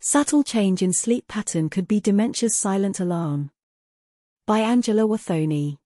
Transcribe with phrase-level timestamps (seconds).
[0.00, 3.50] Subtle change in sleep pattern could be dementia's silent alarm.
[4.46, 5.78] By Angela Wathoni.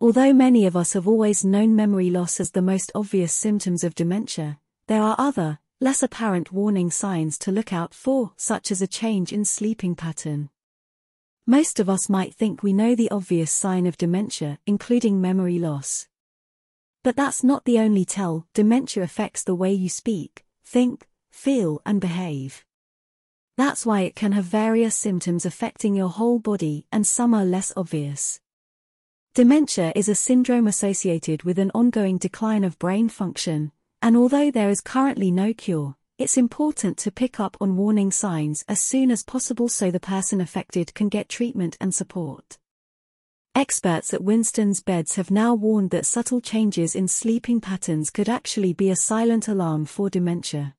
[0.00, 3.94] Although many of us have always known memory loss as the most obvious symptoms of
[3.94, 4.58] dementia,
[4.88, 9.32] there are other, less apparent warning signs to look out for, such as a change
[9.32, 10.50] in sleeping pattern.
[11.46, 16.08] Most of us might think we know the obvious sign of dementia, including memory loss.
[17.04, 22.00] But that's not the only tell, dementia affects the way you speak, think, feel, and
[22.00, 22.64] behave.
[23.58, 27.72] That's why it can have various symptoms affecting your whole body and some are less
[27.76, 28.40] obvious.
[29.34, 34.70] Dementia is a syndrome associated with an ongoing decline of brain function, and although there
[34.70, 39.22] is currently no cure, it's important to pick up on warning signs as soon as
[39.22, 42.58] possible so the person affected can get treatment and support.
[43.54, 48.72] Experts at Winston's Beds have now warned that subtle changes in sleeping patterns could actually
[48.72, 50.74] be a silent alarm for dementia.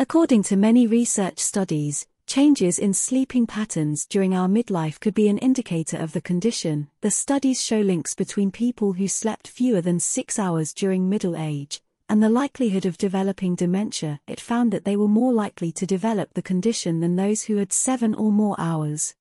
[0.00, 5.36] According to many research studies, changes in sleeping patterns during our midlife could be an
[5.36, 6.88] indicator of the condition.
[7.02, 11.82] The studies show links between people who slept fewer than six hours during middle age
[12.08, 14.20] and the likelihood of developing dementia.
[14.26, 17.70] It found that they were more likely to develop the condition than those who had
[17.70, 19.14] seven or more hours.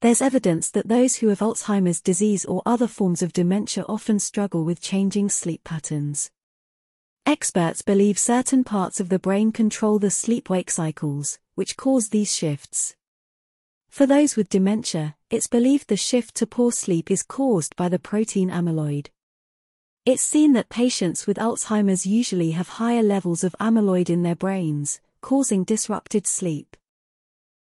[0.00, 4.64] There's evidence that those who have Alzheimer's disease or other forms of dementia often struggle
[4.64, 6.30] with changing sleep patterns.
[7.24, 12.96] Experts believe certain parts of the brain control the sleep-wake cycles, which cause these shifts.
[13.88, 18.00] For those with dementia, it's believed the shift to poor sleep is caused by the
[18.00, 19.06] protein amyloid.
[20.04, 25.00] It's seen that patients with Alzheimer's usually have higher levels of amyloid in their brains,
[25.20, 26.76] causing disrupted sleep.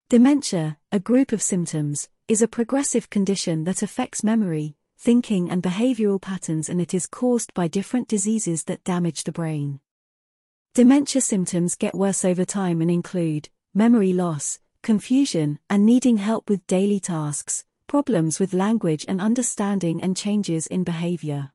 [0.09, 6.21] Dementia, a group of symptoms, is a progressive condition that affects memory, thinking and behavioral
[6.21, 9.81] patterns and it is caused by different diseases that damage the brain.
[10.75, 16.67] Dementia symptoms get worse over time and include memory loss, confusion, and needing help with
[16.67, 21.51] daily tasks, problems with language and understanding and changes in behavior.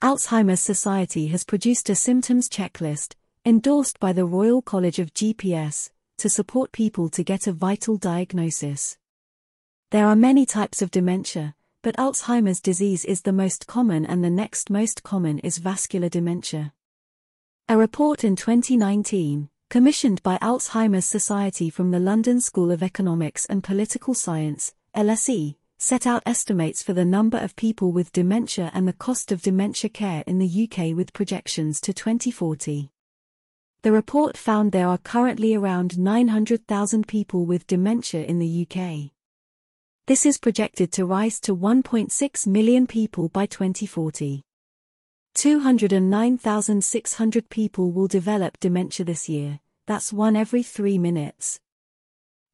[0.00, 6.28] Alzheimer's Society has produced a symptoms checklist, endorsed by the Royal College of GPS, to
[6.28, 8.96] support people to get a vital diagnosis.
[9.90, 14.30] There are many types of dementia, but Alzheimer's disease is the most common and the
[14.30, 16.72] next most common is vascular dementia.
[17.68, 23.62] A report in 2019, commissioned by Alzheimer's Society from the London School of Economics and
[23.62, 28.94] Political Science, LSE, set out estimates for the number of people with dementia and the
[28.94, 32.90] cost of dementia care in the UK with projections to 2040.
[33.82, 39.13] The report found there are currently around 900,000 people with dementia in the UK.
[40.06, 44.42] This is projected to rise to 1.6 million people by 2040.
[45.34, 51.58] 209,600 people will develop dementia this year, that's one every three minutes.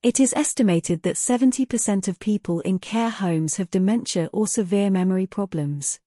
[0.01, 5.27] It is estimated that 70% of people in care homes have dementia or severe memory
[5.27, 5.99] problems.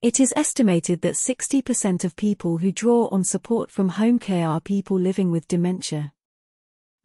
[0.00, 4.62] It is estimated that 60% of people who draw on support from home care are
[4.62, 6.14] people living with dementia.